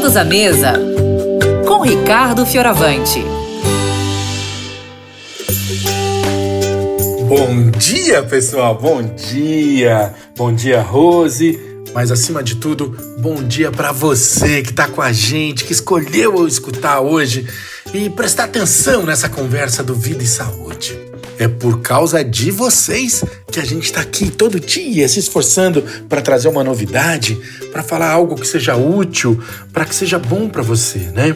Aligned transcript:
Todos 0.00 0.16
à 0.16 0.24
mesa 0.24 0.72
com 1.68 1.82
Ricardo 1.82 2.46
Fioravante. 2.46 3.22
Bom 7.28 7.70
dia, 7.70 8.22
pessoal. 8.22 8.78
Bom 8.80 9.02
dia. 9.02 10.14
Bom 10.34 10.54
dia, 10.54 10.80
Rose. 10.80 11.60
Mas 11.92 12.10
acima 12.10 12.42
de 12.42 12.54
tudo, 12.54 12.96
bom 13.18 13.42
dia 13.42 13.70
para 13.70 13.92
você 13.92 14.62
que 14.62 14.72
tá 14.72 14.88
com 14.88 15.02
a 15.02 15.12
gente, 15.12 15.64
que 15.64 15.72
escolheu 15.74 16.38
eu 16.38 16.48
escutar 16.48 17.00
hoje 17.00 17.46
e 17.92 18.08
prestar 18.08 18.44
atenção 18.44 19.02
nessa 19.02 19.28
conversa 19.28 19.82
do 19.82 19.94
Vida 19.94 20.22
e 20.22 20.26
Saúde. 20.26 21.09
É 21.40 21.48
por 21.48 21.80
causa 21.80 22.22
de 22.22 22.50
vocês 22.50 23.24
que 23.50 23.58
a 23.58 23.64
gente 23.64 23.84
está 23.84 24.02
aqui 24.02 24.30
todo 24.30 24.60
dia 24.60 25.08
se 25.08 25.20
esforçando 25.20 25.82
para 26.06 26.20
trazer 26.20 26.48
uma 26.48 26.62
novidade, 26.62 27.34
para 27.72 27.82
falar 27.82 28.10
algo 28.10 28.34
que 28.34 28.46
seja 28.46 28.76
útil, 28.76 29.42
para 29.72 29.86
que 29.86 29.94
seja 29.94 30.18
bom 30.18 30.50
para 30.50 30.60
você, 30.60 30.98
né? 30.98 31.34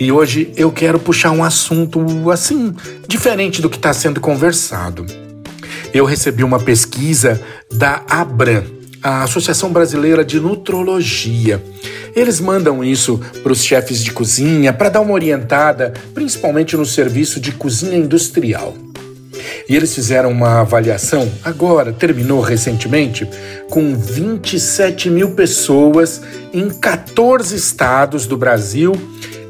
E 0.00 0.10
hoje 0.10 0.50
eu 0.56 0.72
quero 0.72 0.98
puxar 0.98 1.30
um 1.30 1.44
assunto 1.44 2.30
assim, 2.30 2.74
diferente 3.06 3.60
do 3.60 3.68
que 3.68 3.76
está 3.76 3.92
sendo 3.92 4.18
conversado. 4.18 5.04
Eu 5.92 6.06
recebi 6.06 6.42
uma 6.42 6.58
pesquisa 6.58 7.38
da 7.70 8.02
Abram, 8.08 8.64
a 9.02 9.24
Associação 9.24 9.70
Brasileira 9.70 10.24
de 10.24 10.40
Nutrologia. 10.40 11.62
Eles 12.16 12.40
mandam 12.40 12.82
isso 12.82 13.20
para 13.42 13.52
os 13.52 13.62
chefes 13.62 14.02
de 14.02 14.10
cozinha 14.10 14.72
para 14.72 14.88
dar 14.88 15.02
uma 15.02 15.12
orientada, 15.12 15.92
principalmente 16.14 16.78
no 16.78 16.86
serviço 16.86 17.38
de 17.38 17.52
cozinha 17.52 17.98
industrial. 17.98 18.74
E 19.68 19.76
eles 19.76 19.94
fizeram 19.94 20.30
uma 20.30 20.60
avaliação, 20.60 21.30
agora, 21.44 21.92
terminou 21.92 22.40
recentemente, 22.40 23.28
com 23.70 23.96
27 23.96 25.08
mil 25.08 25.32
pessoas 25.32 26.20
em 26.52 26.68
14 26.68 27.54
estados 27.54 28.26
do 28.26 28.36
Brasil 28.36 28.92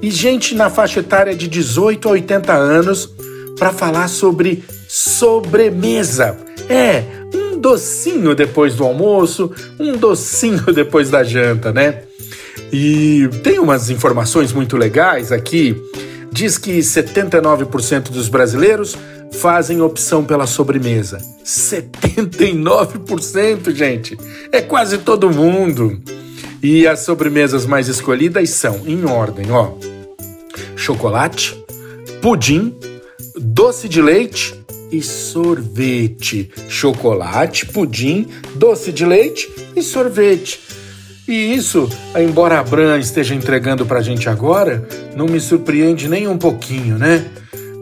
e 0.00 0.10
gente 0.10 0.54
na 0.54 0.68
faixa 0.68 1.00
etária 1.00 1.34
de 1.34 1.48
18 1.48 2.08
a 2.08 2.12
80 2.12 2.52
anos 2.52 3.08
para 3.58 3.72
falar 3.72 4.08
sobre 4.08 4.64
sobremesa. 4.88 6.36
É, 6.68 7.04
um 7.34 7.58
docinho 7.58 8.34
depois 8.34 8.74
do 8.74 8.84
almoço, 8.84 9.50
um 9.78 9.96
docinho 9.96 10.66
depois 10.74 11.08
da 11.10 11.22
janta, 11.22 11.72
né? 11.72 12.02
E 12.72 13.28
tem 13.42 13.58
umas 13.58 13.90
informações 13.90 14.52
muito 14.52 14.76
legais 14.76 15.30
aqui. 15.30 15.80
Diz 16.32 16.56
que 16.58 16.78
79% 16.78 18.10
dos 18.10 18.28
brasileiros 18.28 18.96
fazem 19.32 19.80
opção 19.80 20.24
pela 20.24 20.46
sobremesa. 20.46 21.18
79%, 21.44 23.74
gente! 23.74 24.16
É 24.50 24.60
quase 24.60 24.98
todo 24.98 25.30
mundo! 25.30 26.00
E 26.62 26.86
as 26.86 27.00
sobremesas 27.00 27.66
mais 27.66 27.88
escolhidas 27.88 28.50
são, 28.50 28.82
em 28.86 29.04
ordem, 29.04 29.50
ó: 29.50 29.72
chocolate, 30.76 31.60
pudim, 32.20 32.72
doce 33.36 33.88
de 33.88 34.00
leite 34.00 34.54
e 34.92 35.02
sorvete. 35.02 36.52
Chocolate, 36.68 37.66
pudim, 37.66 38.28
doce 38.54 38.92
de 38.92 39.04
leite 39.04 39.50
e 39.74 39.82
sorvete. 39.82 40.60
E 41.26 41.54
isso, 41.54 41.88
embora 42.16 42.60
a 42.60 42.62
Bran 42.62 42.98
esteja 42.98 43.34
entregando 43.34 43.86
pra 43.86 44.02
gente 44.02 44.28
agora, 44.28 44.86
não 45.16 45.26
me 45.26 45.40
surpreende 45.40 46.08
nem 46.08 46.28
um 46.28 46.36
pouquinho, 46.36 46.98
né? 46.98 47.24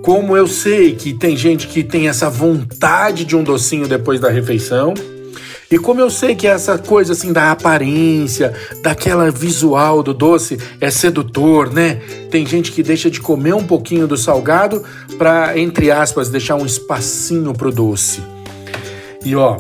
Como 0.03 0.37
eu 0.37 0.47
sei 0.47 0.95
que 0.95 1.13
tem 1.13 1.37
gente 1.37 1.67
que 1.67 1.85
tem 1.85 2.09
essa 2.09 2.31
vontade 2.31 3.25
de 3.25 3.37
um 3.37 3.45
docinho 3.45 3.87
depois 3.87 4.19
da 4.19 4.31
refeição, 4.31 4.95
e 5.71 5.79
como 5.79 6.01
eu 6.01 6.11
sei 6.11 6.35
que 6.35 6.49
essa 6.49 6.77
coisa 6.79 7.13
assim 7.13 7.33
da 7.33 7.53
aparência, 7.53 8.53
daquela 8.83 9.31
visual 9.31 10.03
do 10.03 10.13
doce 10.13 10.59
é 10.81 10.91
sedutor, 10.91 11.73
né? 11.73 12.01
Tem 12.29 12.45
gente 12.45 12.73
que 12.73 12.83
deixa 12.83 13.09
de 13.09 13.21
comer 13.21 13.55
um 13.55 13.65
pouquinho 13.65 14.09
do 14.09 14.17
salgado 14.17 14.83
para 15.17 15.57
entre 15.57 15.93
aspas 15.93 16.29
deixar 16.29 16.57
um 16.57 16.67
espacinho 16.67 17.53
pro 17.53 17.71
doce. 17.71 18.21
E 19.25 19.37
ó, 19.37 19.59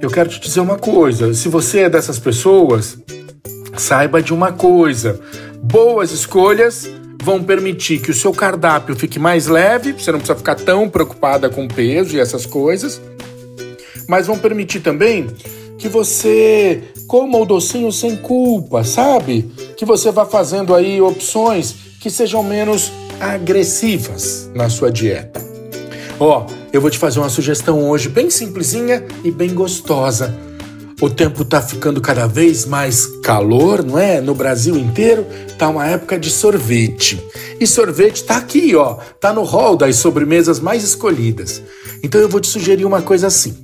eu 0.00 0.08
quero 0.08 0.30
te 0.30 0.40
dizer 0.40 0.60
uma 0.60 0.78
coisa, 0.78 1.34
se 1.34 1.48
você 1.48 1.80
é 1.80 1.90
dessas 1.90 2.18
pessoas, 2.18 2.96
saiba 3.76 4.22
de 4.22 4.32
uma 4.32 4.50
coisa: 4.50 5.20
boas 5.62 6.10
escolhas 6.10 6.88
vão 7.24 7.42
permitir 7.42 7.98
que 7.98 8.10
o 8.10 8.14
seu 8.14 8.32
cardápio 8.32 8.94
fique 8.94 9.18
mais 9.18 9.46
leve, 9.46 9.92
você 9.92 10.12
não 10.12 10.18
precisa 10.18 10.38
ficar 10.38 10.54
tão 10.54 10.88
preocupada 10.88 11.48
com 11.48 11.66
peso 11.66 12.16
e 12.16 12.20
essas 12.20 12.46
coisas 12.46 13.00
mas 14.08 14.26
vão 14.26 14.38
permitir 14.38 14.80
também 14.80 15.28
que 15.78 15.88
você 15.88 16.82
coma 17.06 17.38
o 17.38 17.44
docinho 17.44 17.90
sem 17.92 18.16
culpa, 18.16 18.84
sabe? 18.84 19.50
Que 19.76 19.84
você 19.84 20.10
vá 20.10 20.24
fazendo 20.24 20.74
aí 20.74 21.00
opções 21.00 21.74
que 22.00 22.10
sejam 22.10 22.42
menos 22.42 22.92
agressivas 23.20 24.50
na 24.54 24.68
sua 24.68 24.90
dieta. 24.90 25.42
Ó, 26.18 26.46
oh, 26.46 26.52
eu 26.72 26.80
vou 26.80 26.90
te 26.90 26.98
fazer 26.98 27.18
uma 27.18 27.28
sugestão 27.28 27.88
hoje 27.88 28.08
bem 28.08 28.30
simplesinha 28.30 29.04
e 29.24 29.30
bem 29.30 29.52
gostosa. 29.52 30.34
O 31.00 31.10
tempo 31.10 31.44
tá 31.44 31.60
ficando 31.60 32.00
cada 32.00 32.26
vez 32.26 32.64
mais 32.64 33.06
calor, 33.22 33.84
não 33.84 33.98
é? 33.98 34.20
No 34.20 34.34
Brasil 34.34 34.76
inteiro 34.76 35.26
tá 35.58 35.68
uma 35.68 35.86
época 35.86 36.18
de 36.18 36.30
sorvete. 36.30 37.22
E 37.58 37.66
sorvete 37.66 38.24
tá 38.24 38.36
aqui, 38.36 38.74
ó, 38.76 38.94
tá 39.20 39.32
no 39.32 39.42
hall 39.42 39.76
das 39.76 39.96
sobremesas 39.96 40.60
mais 40.60 40.84
escolhidas. 40.84 41.60
Então 42.02 42.20
eu 42.20 42.28
vou 42.28 42.40
te 42.40 42.48
sugerir 42.48 42.84
uma 42.84 43.02
coisa 43.02 43.26
assim. 43.26 43.56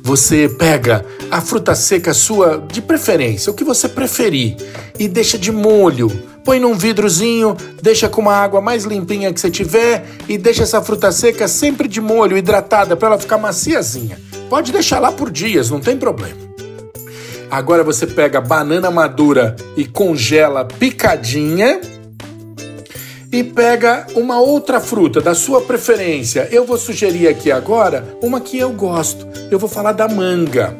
Você 0.00 0.48
pega 0.48 1.04
a 1.30 1.40
fruta 1.40 1.74
seca 1.74 2.12
sua 2.12 2.62
de 2.70 2.82
preferência, 2.82 3.50
o 3.50 3.54
que 3.54 3.64
você 3.64 3.88
preferir, 3.88 4.56
e 4.98 5.08
deixa 5.08 5.38
de 5.38 5.50
molho. 5.50 6.08
Põe 6.44 6.60
num 6.60 6.74
vidrozinho, 6.74 7.56
deixa 7.82 8.06
com 8.06 8.20
uma 8.20 8.34
água 8.34 8.60
mais 8.60 8.84
limpinha 8.84 9.32
que 9.32 9.40
você 9.40 9.50
tiver 9.50 10.06
e 10.28 10.36
deixa 10.36 10.62
essa 10.62 10.82
fruta 10.82 11.10
seca 11.10 11.48
sempre 11.48 11.88
de 11.88 12.02
molho, 12.02 12.36
hidratada, 12.36 12.94
para 12.96 13.08
ela 13.08 13.18
ficar 13.18 13.38
maciazinha. 13.38 14.20
Pode 14.50 14.70
deixar 14.72 14.98
lá 14.98 15.10
por 15.10 15.30
dias, 15.30 15.70
não 15.70 15.80
tem 15.80 15.96
problema. 15.96 16.43
Agora 17.50 17.84
você 17.84 18.06
pega 18.06 18.40
banana 18.40 18.90
madura 18.90 19.56
e 19.76 19.84
congela 19.84 20.64
picadinha 20.64 21.80
e 23.30 23.42
pega 23.42 24.06
uma 24.14 24.40
outra 24.40 24.78
fruta 24.78 25.20
da 25.20 25.34
sua 25.34 25.60
preferência. 25.60 26.48
Eu 26.52 26.64
vou 26.64 26.78
sugerir 26.78 27.26
aqui 27.26 27.50
agora 27.50 28.16
uma 28.22 28.40
que 28.40 28.58
eu 28.58 28.72
gosto. 28.72 29.26
Eu 29.50 29.58
vou 29.58 29.68
falar 29.68 29.92
da 29.92 30.08
manga. 30.08 30.76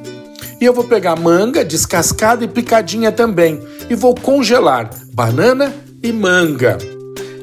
E 0.61 0.65
eu 0.65 0.73
vou 0.73 0.85
pegar 0.85 1.17
manga 1.17 1.65
descascada 1.65 2.45
e 2.45 2.49
picadinha 2.49 3.11
também 3.11 3.61
e 3.91 3.95
vou 3.95 4.15
congelar 4.15 4.89
banana 5.13 5.75
e 6.03 6.13
manga. 6.13 6.79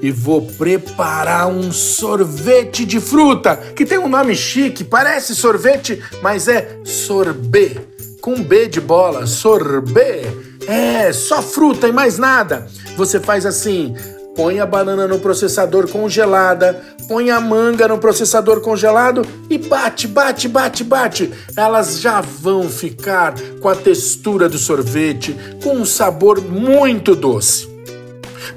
E 0.01 0.09
vou 0.11 0.41
preparar 0.41 1.47
um 1.47 1.71
sorvete 1.71 2.85
de 2.85 2.99
fruta 2.99 3.55
que 3.75 3.85
tem 3.85 3.99
um 3.99 4.07
nome 4.07 4.33
chique, 4.35 4.83
parece 4.83 5.35
sorvete, 5.35 6.01
mas 6.23 6.47
é 6.47 6.79
sorbet. 6.83 7.90
Com 8.21 8.35
B 8.43 8.67
de 8.67 8.79
bola, 8.79 9.25
sorbet. 9.25 10.27
É, 10.67 11.11
só 11.11 11.41
fruta 11.41 11.87
e 11.87 11.91
mais 11.91 12.19
nada. 12.19 12.67
Você 12.95 13.19
faz 13.19 13.47
assim: 13.47 13.95
põe 14.35 14.59
a 14.59 14.65
banana 14.65 15.07
no 15.07 15.19
processador 15.19 15.87
congelada, 15.89 16.79
põe 17.07 17.31
a 17.31 17.41
manga 17.41 17.87
no 17.87 17.97
processador 17.97 18.61
congelado 18.61 19.25
e 19.49 19.57
bate, 19.57 20.07
bate, 20.07 20.47
bate, 20.47 20.83
bate. 20.83 21.31
Elas 21.57 21.99
já 21.99 22.21
vão 22.21 22.69
ficar 22.69 23.33
com 23.59 23.67
a 23.67 23.75
textura 23.75 24.47
do 24.47 24.59
sorvete, 24.59 25.35
com 25.63 25.77
um 25.77 25.85
sabor 25.85 26.39
muito 26.39 27.15
doce. 27.15 27.67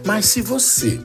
Mas 0.05 0.27
se 0.27 0.43
você 0.43 1.01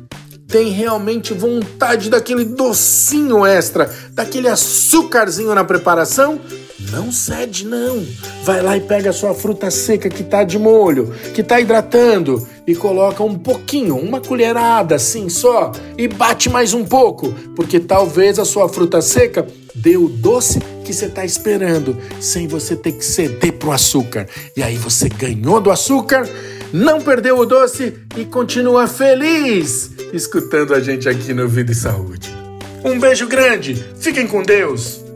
tem 0.49 0.69
realmente 0.69 1.33
vontade 1.33 2.09
daquele 2.09 2.43
docinho 2.43 3.45
extra, 3.45 3.89
daquele 4.11 4.49
açúcarzinho 4.49 5.53
na 5.53 5.63
preparação, 5.63 6.41
não 6.91 7.11
cede 7.11 7.65
não. 7.65 8.05
Vai 8.43 8.61
lá 8.61 8.77
e 8.77 8.81
pega 8.81 9.09
a 9.09 9.13
sua 9.13 9.33
fruta 9.33 9.69
seca 9.69 10.09
que 10.09 10.23
tá 10.23 10.43
de 10.43 10.57
molho, 10.57 11.13
que 11.33 11.43
tá 11.43 11.59
hidratando 11.59 12.47
e 12.65 12.75
coloca 12.75 13.23
um 13.23 13.37
pouquinho, 13.37 13.97
uma 13.97 14.21
colherada 14.21 14.95
assim 14.95 15.29
só 15.29 15.71
e 15.97 16.07
bate 16.07 16.49
mais 16.49 16.73
um 16.73 16.85
pouco, 16.85 17.31
porque 17.55 17.79
talvez 17.79 18.39
a 18.39 18.45
sua 18.45 18.69
fruta 18.69 19.01
seca 19.01 19.45
dê 19.75 19.97
o 19.97 20.07
doce 20.07 20.59
que 20.83 20.93
você 20.93 21.07
tá 21.07 21.23
esperando, 21.23 21.97
sem 22.19 22.47
você 22.47 22.75
ter 22.75 22.93
que 22.93 23.05
ceder 23.05 23.53
pro 23.53 23.71
açúcar. 23.71 24.27
E 24.55 24.63
aí 24.63 24.75
você 24.77 25.09
ganhou 25.09 25.61
do 25.61 25.71
açúcar, 25.71 26.27
não 26.73 27.01
perdeu 27.01 27.37
o 27.37 27.45
doce 27.45 27.93
e 28.17 28.25
continua 28.25 28.87
feliz 28.87 29.91
escutando 30.13 30.73
a 30.73 30.79
gente 30.79 31.07
aqui 31.07 31.33
no 31.33 31.47
Vida 31.47 31.71
e 31.71 31.75
Saúde. 31.75 32.33
Um 32.83 32.99
beijo 32.99 33.27
grande, 33.27 33.75
fiquem 33.99 34.25
com 34.25 34.41
Deus! 34.41 35.08